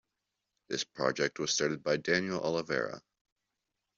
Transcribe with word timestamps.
This 0.67 0.83
project 0.83 1.37
was 1.37 1.53
started 1.53 1.83
by 1.83 1.97
Daniel 1.97 2.39
Olivera. 2.39 3.03